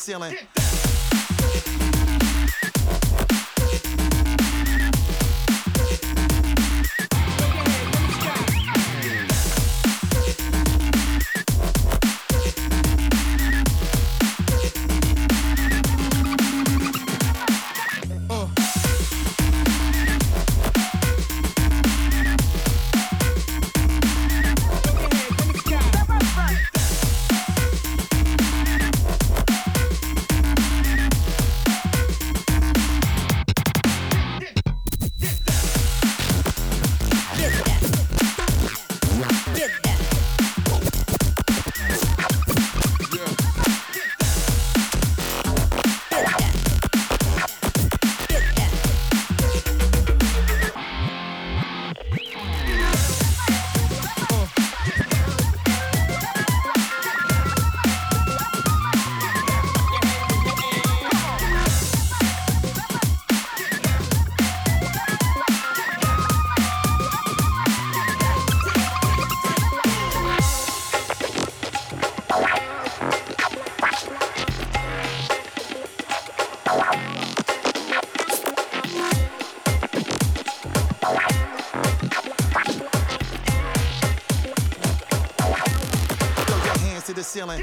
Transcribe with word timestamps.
desiele. 0.00 0.59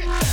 To 0.01 0.26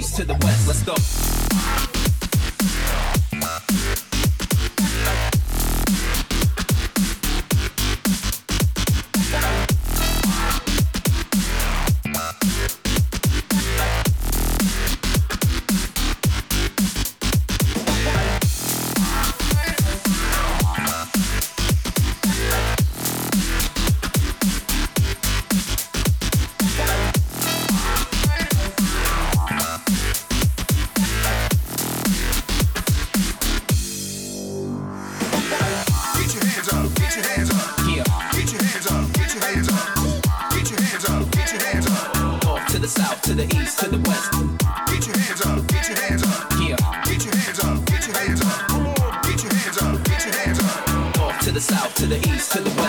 to 0.00 0.24
the 0.24 0.32
west. 0.42 0.66
Let's 0.66 0.82
go. 0.82 1.11
to 43.32 43.46
the 43.46 43.62
east, 43.62 43.78
to 43.78 43.88
the 43.88 43.98
west. 44.08 44.30
Get 44.92 45.06
your 45.06 45.16
hands 45.16 45.40
up, 45.46 45.66
get 45.68 45.88
your 45.88 45.98
hands 45.98 46.22
up. 46.22 46.52
Yeah. 46.60 46.76
Get 47.04 47.24
your 47.24 47.34
hands 47.34 47.60
up, 47.64 47.86
get 47.86 48.06
your 48.06 48.16
hands 48.18 48.40
up. 48.42 48.68
Come 48.68 48.86
on, 48.86 49.22
get 49.22 49.42
your 49.42 49.54
hands 49.54 49.78
up, 49.78 50.04
get 50.04 50.24
your 50.26 50.34
hands 50.34 50.58
up. 50.58 51.16
North 51.16 51.40
to 51.40 51.52
the 51.52 51.60
south, 51.60 51.94
to 51.94 52.06
the 52.06 52.18
east, 52.28 52.52
to 52.52 52.60
the 52.60 52.70
west. 52.70 52.81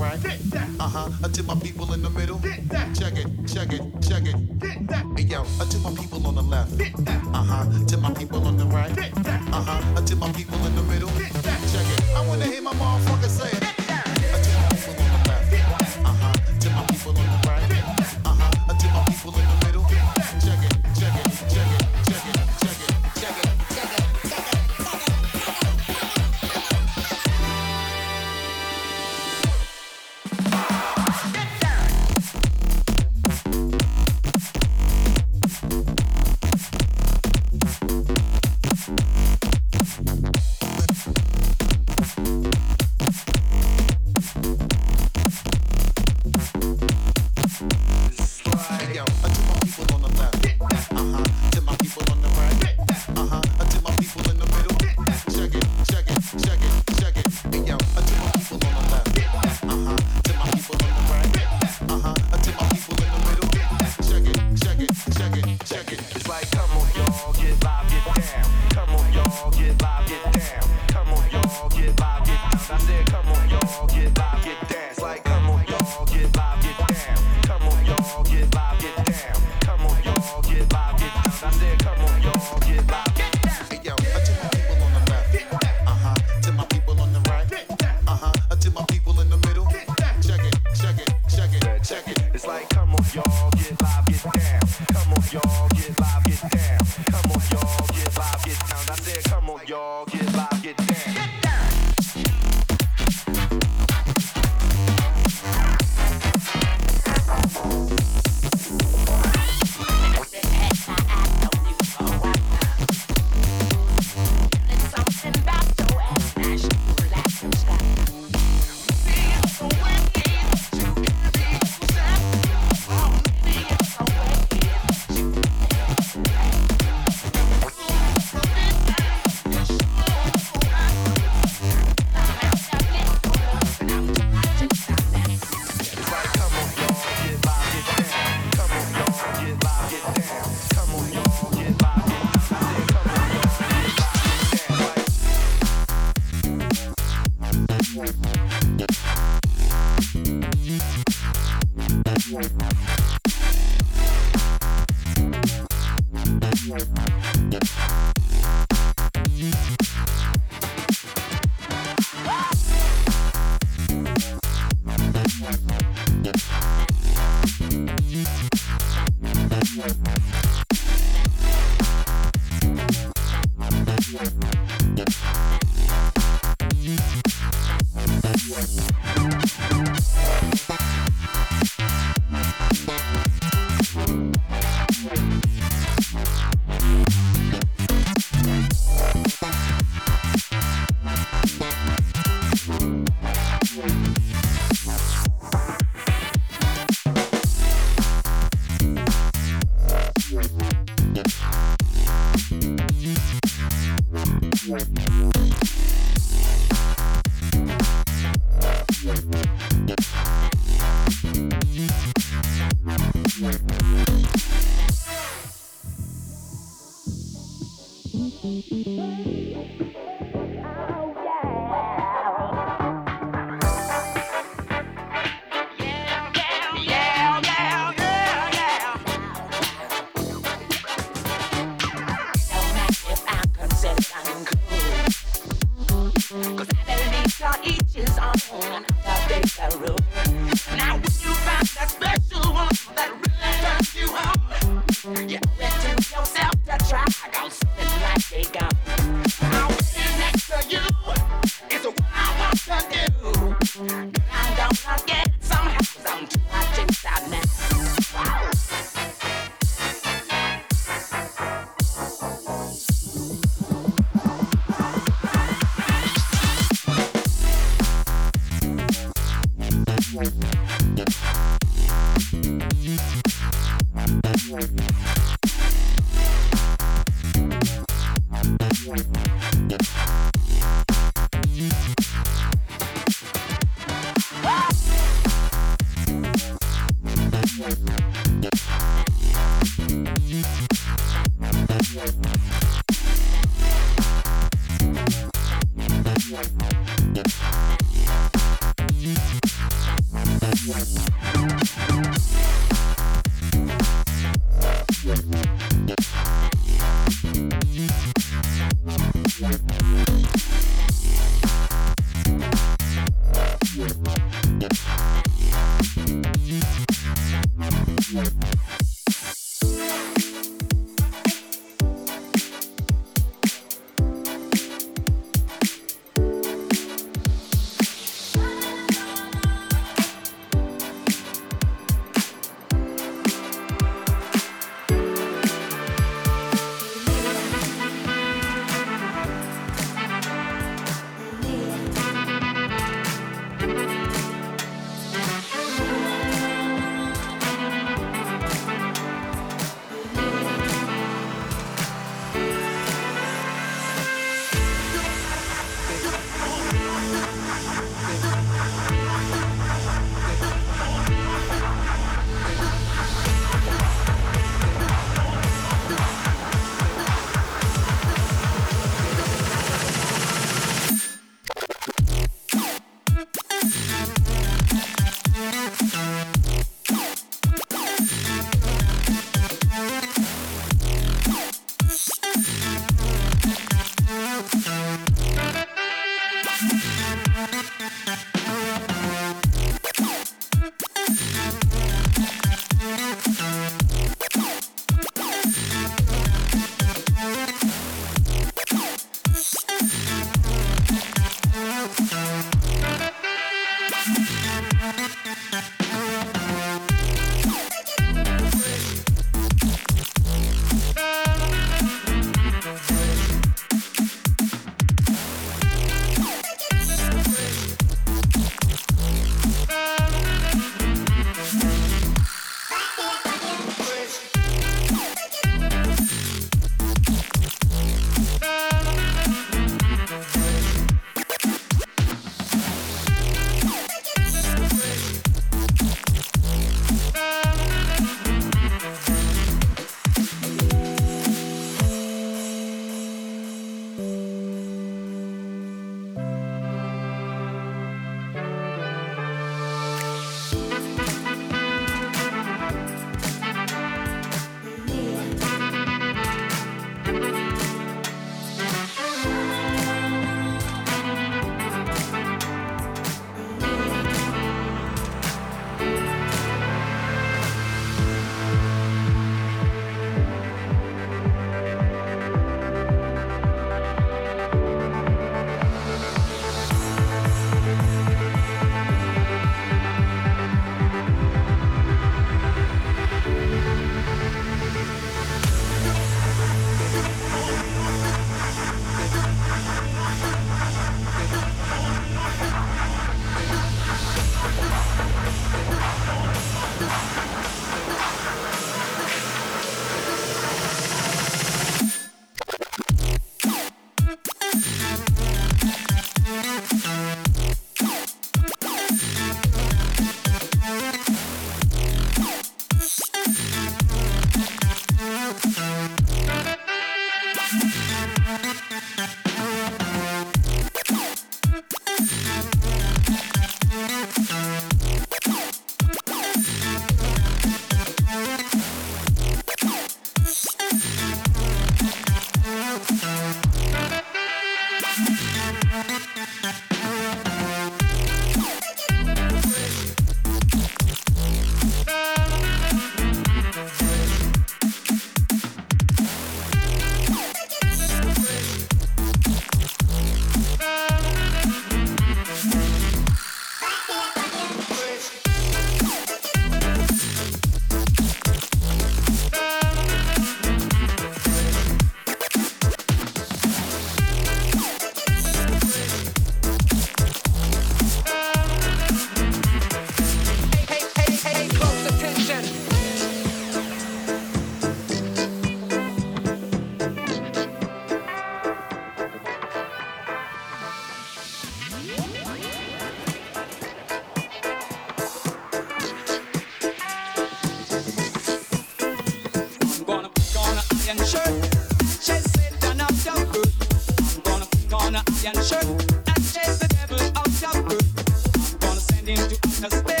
And 595.23 595.37
shirt 595.37 595.61
that 596.05 596.17
chased 596.17 596.61
the 596.61 596.67
devil 596.67 596.99
out 597.15 597.27
of 597.27 597.71
earth. 597.71 598.59
Gonna 598.59 598.79
send 598.79 599.07
him 599.07 599.17
to 599.17 599.65
outer 599.65 599.69
space. 599.69 600.00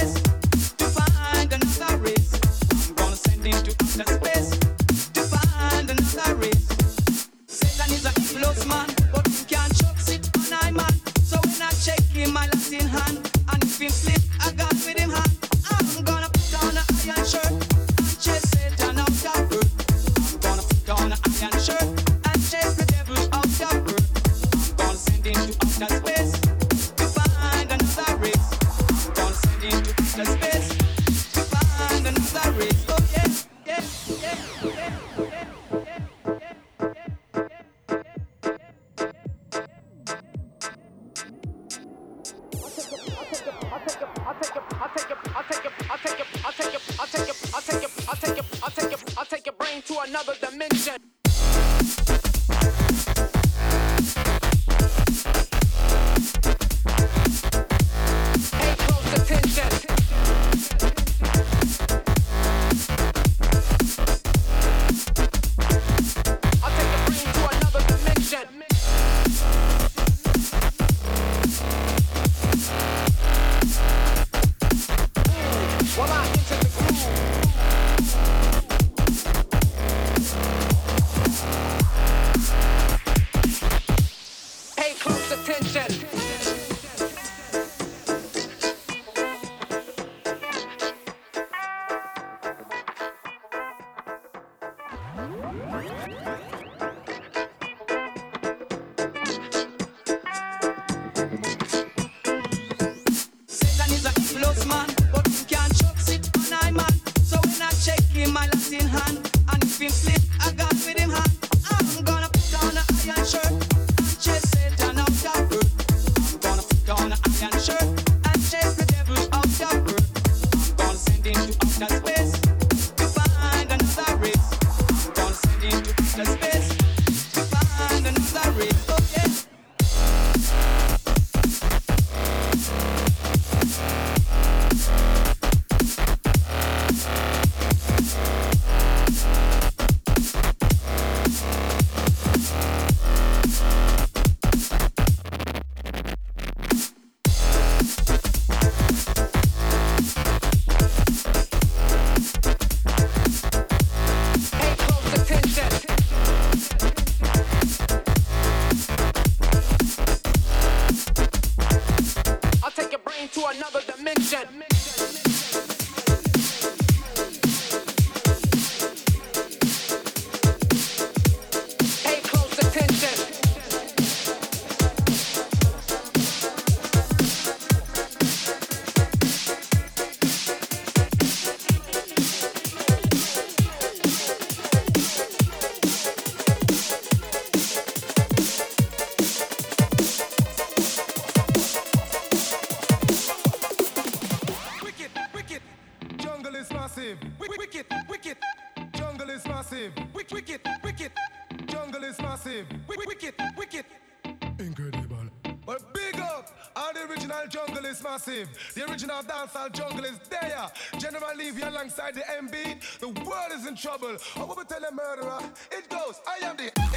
live. 208.41 208.73
The 208.75 208.89
original 208.89 209.21
dancehall 209.23 209.71
jungle 209.71 210.05
is 210.05 210.19
there. 210.29 210.71
General 210.97 211.35
Levy 211.37 211.61
alongside 211.61 212.15
the 212.15 212.23
M-Beat. 212.37 212.77
The 212.99 213.09
world 213.09 213.51
is 213.53 213.67
in 213.67 213.75
trouble. 213.75 214.17
I 214.35 214.43
will 214.43 214.55
tell 214.65 214.83
a 214.83 214.91
murderer. 214.91 215.39
It 215.71 215.89
goes, 215.89 216.19
I 216.27 216.45
am 216.45 216.57
the. 216.57 216.90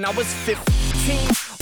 When 0.00 0.08
I 0.08 0.16
was 0.16 0.32
15, 0.48 0.56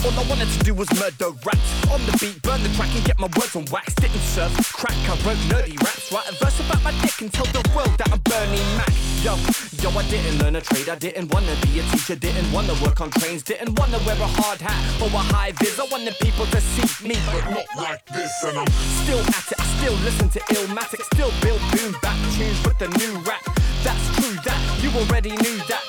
all 0.07 0.15
I 0.15 0.23
wanted 0.29 0.47
to 0.47 0.59
do 0.63 0.73
was 0.73 0.87
murder 0.95 1.35
raps. 1.43 1.91
On 1.91 1.99
the 2.07 2.15
beat, 2.23 2.41
burn 2.41 2.63
the 2.63 2.71
track 2.71 2.87
and 2.95 3.03
get 3.03 3.19
my 3.19 3.27
words 3.35 3.53
on 3.57 3.65
wax. 3.67 3.93
Didn't 3.95 4.23
serve 4.23 4.55
crack, 4.71 4.95
I 5.11 5.19
wrote 5.27 5.35
nerdy 5.51 5.75
raps. 5.83 6.09
Write 6.09 6.23
a 6.31 6.35
verse 6.39 6.57
about 6.63 6.81
my 6.81 6.95
dick 7.03 7.19
and 7.19 7.33
tell 7.33 7.43
the 7.51 7.59
world 7.75 7.91
that 7.99 8.07
I'm 8.07 8.23
Bernie 8.23 8.63
Mac. 8.79 8.95
Yo, 9.27 9.35
yo, 9.83 9.91
I 9.91 10.07
didn't 10.07 10.39
learn 10.39 10.55
a 10.55 10.61
trade. 10.61 10.87
I 10.87 10.95
didn't 10.95 11.33
wanna 11.33 11.51
be 11.67 11.81
a 11.81 11.83
teacher. 11.91 12.15
Didn't 12.15 12.49
wanna 12.53 12.71
work 12.79 13.01
on 13.01 13.11
trains. 13.11 13.43
Didn't 13.43 13.77
wanna 13.77 13.99
wear 14.07 14.15
a 14.15 14.31
hard 14.39 14.61
hat 14.61 14.79
or 15.03 15.11
a 15.11 15.23
high 15.35 15.51
vis. 15.59 15.77
I 15.77 15.83
wanted 15.91 16.15
people 16.23 16.45
to 16.45 16.61
see 16.61 16.87
me, 17.05 17.19
but 17.27 17.43
not 17.51 17.67
like 17.75 18.05
this. 18.15 18.31
And 18.47 18.57
I'm 18.57 18.71
still 19.03 19.19
at 19.19 19.51
it. 19.51 19.59
I 19.59 19.65
still 19.83 19.95
listen 20.07 20.29
to 20.29 20.39
Illmatic. 20.55 21.03
Still 21.11 21.33
build 21.43 21.59
boom 21.75 21.91
bap 22.01 22.15
tunes 22.39 22.55
with 22.63 22.79
the 22.79 22.87
new 23.03 23.19
rap. 23.27 23.43
That's 23.83 24.05
true, 24.15 24.39
that 24.47 24.59
you 24.79 24.95
already 24.95 25.35
knew 25.43 25.59
that. 25.67 25.83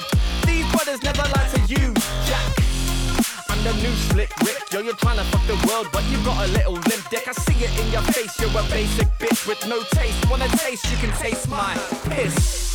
These 0.46 0.66
brothers 0.72 1.00
never 1.04 1.22
lied 1.30 1.50
to 1.54 1.62
you. 1.70 1.99
I'm 3.70 3.76
new 3.76 3.94
slick 4.10 4.36
Rick. 4.40 4.72
Yo, 4.72 4.80
you're 4.80 4.96
trying 4.96 5.18
to 5.18 5.24
fuck 5.24 5.46
the 5.46 5.54
world, 5.68 5.86
but 5.92 6.02
you 6.10 6.16
got 6.24 6.44
a 6.44 6.50
little 6.50 6.72
limp 6.72 7.08
dick. 7.08 7.28
I 7.28 7.32
see 7.32 7.64
it 7.64 7.70
in 7.78 7.92
your 7.92 8.02
face. 8.02 8.36
You're 8.40 8.50
a 8.50 8.64
basic 8.68 9.06
bitch 9.20 9.46
with 9.46 9.64
no 9.68 9.80
taste. 9.94 10.28
Wanna 10.28 10.48
taste? 10.48 10.90
You 10.90 10.96
can 10.96 11.16
taste 11.18 11.48
my 11.48 11.74
piss. 12.10 12.66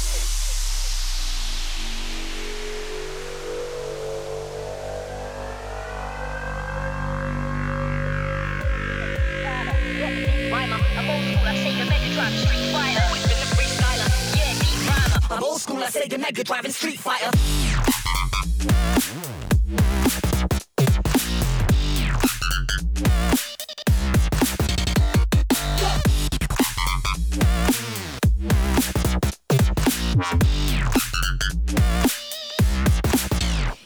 I'm 15.30 15.44
old 15.44 15.60
school, 15.60 15.84
I 15.84 15.90
say 15.90 16.08
the 16.08 16.18
Mega 16.18 16.44
Drive, 16.46 16.74
Street 16.74 17.00
Fighter. 17.00 17.32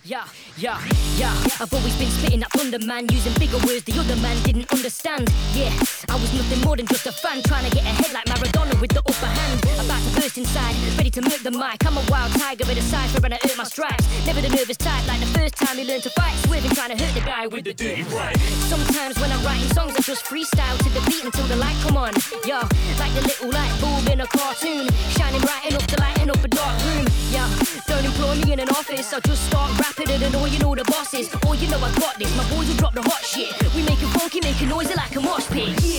Yeah, 0.04 0.26
yeah, 0.58 0.82
yeah. 1.18 1.34
I've 1.60 1.72
always 1.72 1.96
been 1.98 2.10
spitting 2.10 2.40
that 2.40 2.52
thunder, 2.52 2.80
man, 2.86 3.08
using 3.10 3.34
bigger 3.38 3.58
words 3.68 3.84
the 3.84 4.00
other 4.00 4.16
man 4.16 4.42
didn't 4.44 4.72
understand. 4.74 5.30
Yeah, 5.54 5.70
I 6.10 6.16
was 6.16 6.34
nothing 6.34 6.62
more 6.62 6.76
than 6.76 6.88
just 6.88 7.06
a 7.06 7.12
fan 7.12 7.44
trying 7.44 7.70
to 7.70 7.76
get 7.76 7.86
ahead 7.86 8.12
like 8.14 8.26
Maradona 8.26 8.74
with 8.82 8.90
the 8.92 9.00
upper 9.00 9.30
hand. 9.30 9.62
About 9.78 10.02
to 10.02 10.10
burst 10.20 10.38
inside, 10.38 10.76
ready 10.98 11.12
to 11.12 11.22
murk 11.22 11.42
the 11.46 11.52
mic. 11.52 11.86
I'm 11.86 11.98
a 11.98 12.04
wild 12.10 12.34
tiger 12.34 12.66
with 12.66 12.78
a 12.78 12.82
cipher 12.82 13.22
and 13.24 13.34
I 13.36 13.40
earn 13.46 13.58
my 13.58 13.64
stripes. 13.64 14.06
Never 14.26 14.42
the 14.42 14.50
nervous 14.50 14.78
type 14.78 15.06
like 15.08 15.20
the 15.20 15.32
first 15.38 15.56
time 15.56 15.78
you 15.78 15.86
learn 15.86 16.02
to 16.02 16.10
fight, 16.10 16.34
swerving 16.46 16.72
trying 16.72 16.98
to 16.98 17.04
hurt 17.04 17.14
the 17.14 17.22
guy 17.22 17.46
with 17.46 17.64
the 17.64 17.74
dirty 17.74 18.04
right. 18.10 18.36
Sometimes 18.74 19.20
when 19.20 19.32
I'm 19.32 19.44
writing 19.46 19.70
songs, 19.78 19.94
I 19.96 20.02
just 20.02 20.26
freestyle 20.26 20.78
to 20.82 20.90
the 20.90 21.02
beat 21.06 21.24
until 21.24 21.46
the 21.46 21.58
light 21.58 21.78
come 21.86 21.98
on. 21.98 22.14
Yo, 22.42 22.58
like 22.98 23.14
the 23.14 23.22
little 23.22 23.52
light 23.54 23.74
bulb 23.80 24.10
in 24.10 24.22
a 24.22 24.28
cartoon, 24.28 24.90
shining 25.14 25.42
bright 25.42 25.70
enough 25.70 25.86
to 25.94 25.96
lighten 26.02 26.30
up 26.32 26.42
a 26.44 26.48
dark 26.48 26.74
room. 26.90 27.06
Yeah, 27.30 27.46
don't 27.86 28.04
employ 28.04 28.34
me 28.42 28.54
in 28.54 28.60
an 28.60 28.70
office, 28.70 29.14
I 29.14 29.20
just 29.20 29.46
start 29.46 29.78
rapping 29.78 30.10
and 30.10 30.34
all 30.36 30.48
you 30.48 30.58
know 30.58 30.74
the 30.74 30.86
bosses. 30.86 31.30
Oh, 31.46 31.54
you 31.54 31.70
know 31.70 31.78
I 31.78 31.94
got 32.02 32.18
this, 32.18 32.34
my 32.36 32.50
boys 32.50 32.68
will 32.68 32.82
drop 32.82 32.94
the 32.94 33.04
hot 33.04 33.22
shit. 33.22 33.54
We 33.76 33.84
make 33.84 34.02
it 34.02 34.10
funky, 34.18 34.42
make 34.42 34.60
it 34.60 34.66
noisy 34.66 34.96
like 34.96 35.16
a 35.16 35.22
mosh 35.22 35.46
pit. 35.48 35.70
Yeah. 35.84 35.99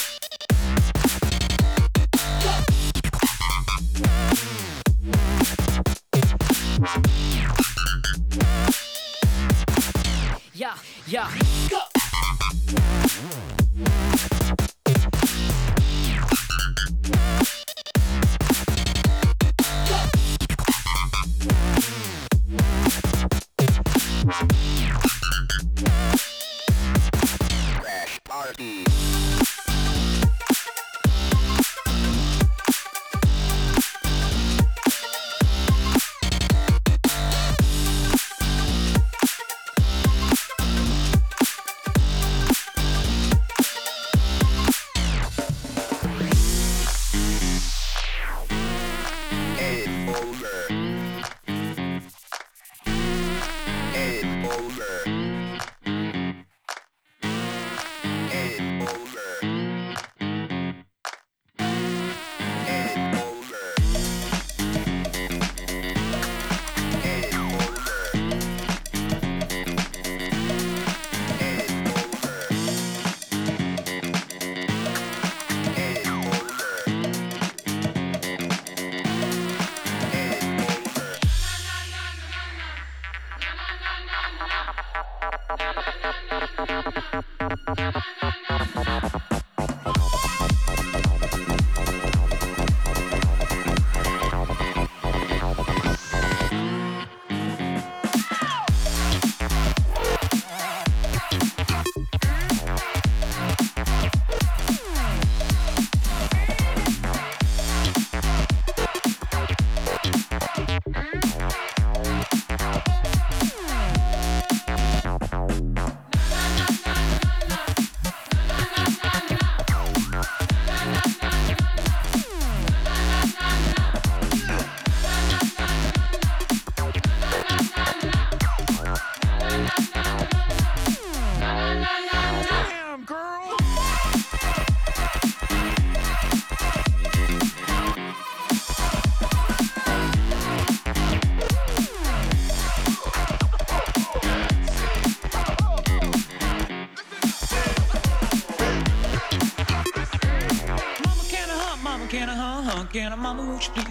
Yeah, 10.55 10.73
yeah. 11.05 11.29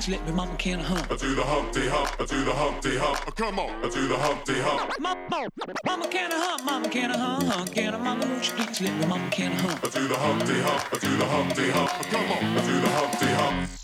She 0.00 0.12
let 0.12 0.26
me 0.26 0.32
mama 0.32 0.56
can 0.56 0.80
hump. 0.80 1.12
I 1.12 1.16
do 1.16 1.34
the 1.34 1.42
Humpty 1.42 1.86
Hump. 1.86 2.10
I 2.18 2.24
do 2.24 2.42
the 2.42 2.54
Humpty 2.54 2.96
Hump. 2.96 3.18
Oh, 3.26 3.30
come 3.32 3.58
on. 3.58 3.84
I 3.84 3.88
do 3.90 4.08
the 4.08 4.16
Humpty 4.16 4.54
Hump. 4.54 4.98
Mama, 4.98 5.50
mama 5.84 6.08
can 6.08 6.30
hump. 6.30 6.64
Mama 6.64 6.88
can 6.88 7.10
hump. 7.10 7.42
Hump 7.42 7.74
can 7.74 7.92
hump. 7.92 8.04
Mama 8.04 8.26
won't 8.26 8.48
you 8.48 8.54
please 8.54 8.80
let 8.80 8.98
me 8.98 9.06
mama 9.06 9.28
can 9.30 9.52
hump. 9.52 9.84
I 9.84 9.88
do 9.90 10.08
the 10.08 10.16
Humpty 10.16 10.58
Hump. 10.58 10.94
I 10.94 10.98
do 10.98 11.16
the 11.18 11.26
Humpty 11.26 11.70
Hump. 11.70 11.90
Oh, 11.92 12.04
come 12.10 12.32
on. 12.32 12.56
I 12.56 12.66
do 12.66 12.80
the 12.80 12.88
Humpty 12.88 13.26
Hump. 13.26 13.79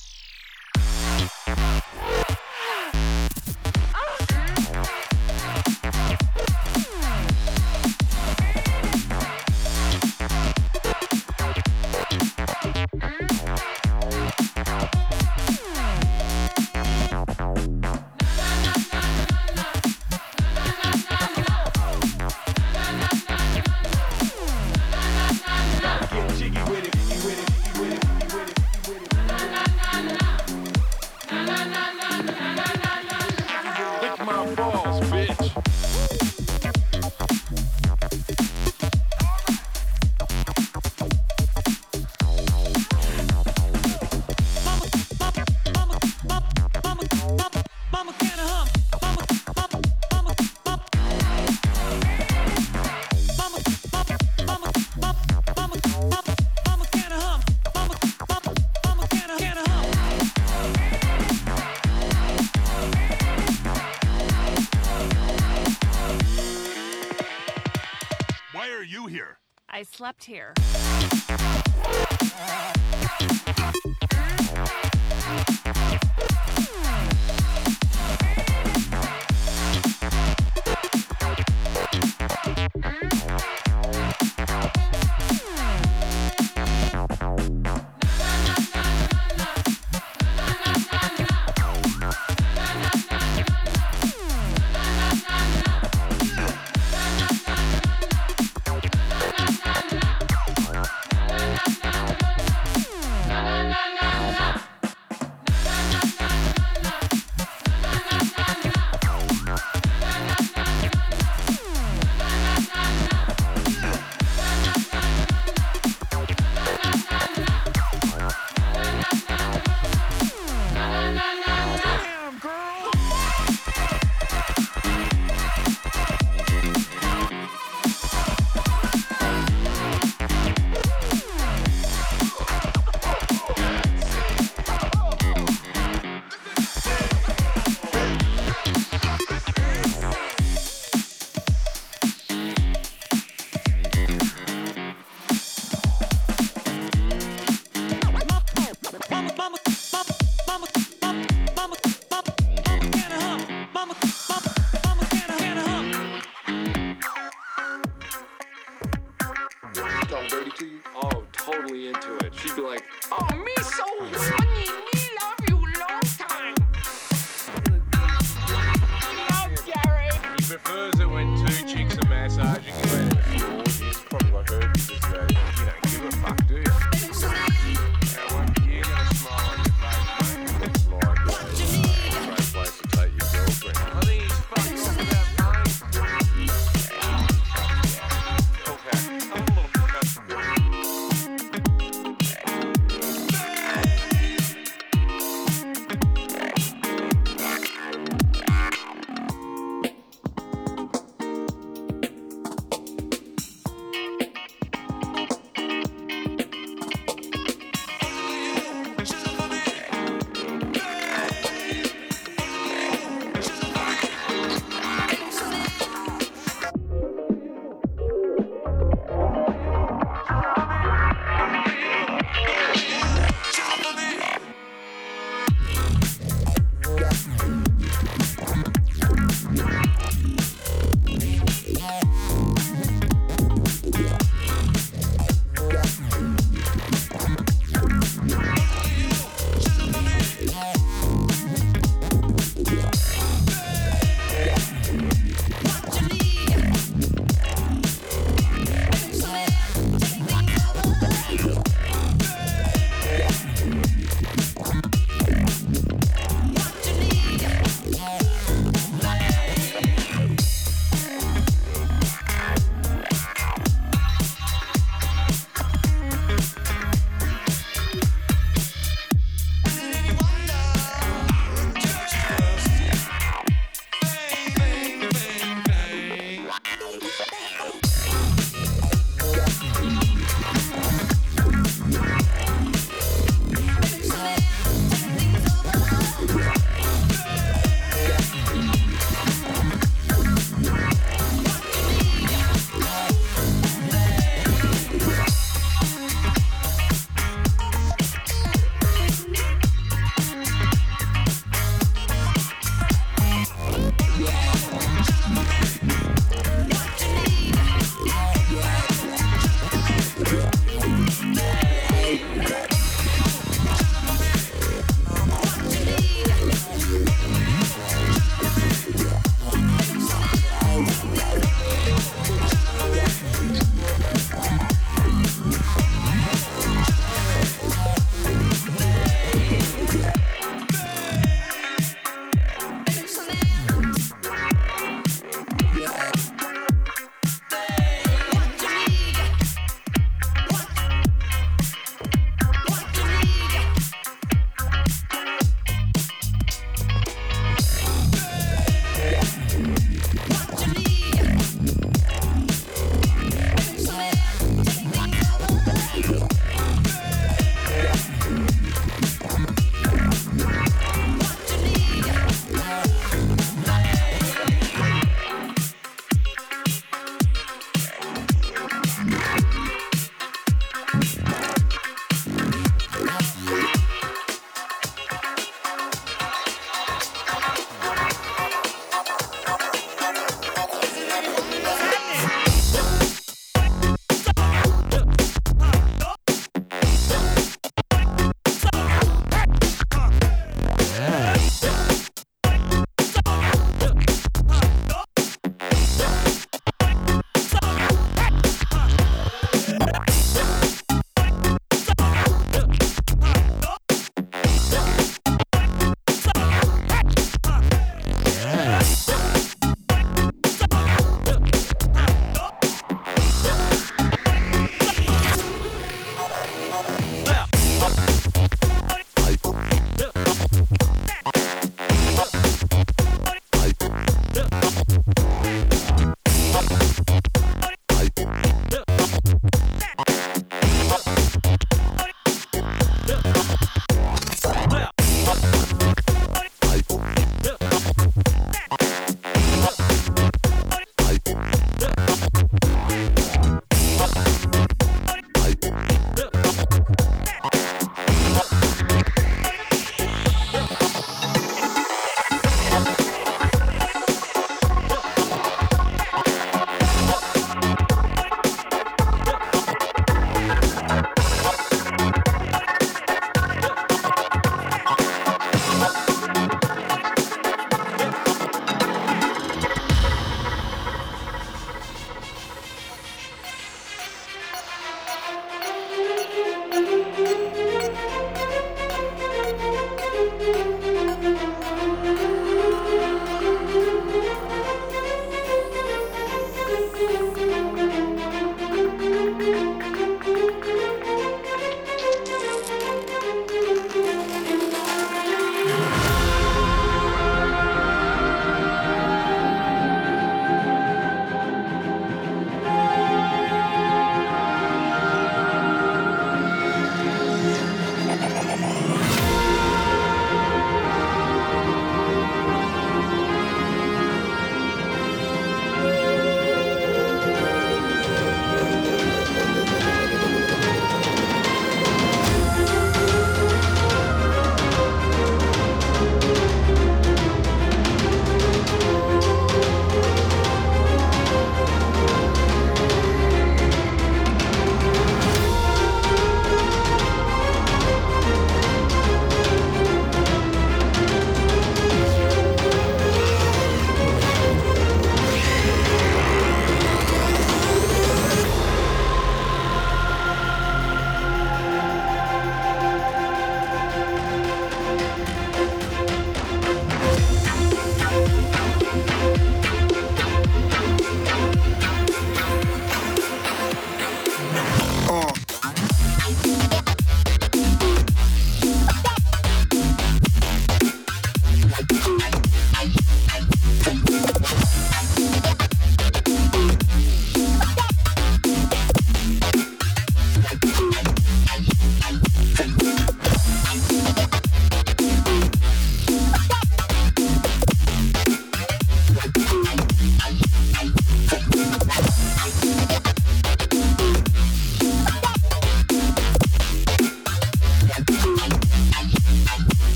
trapped 70.19 70.25
here. 70.25 70.76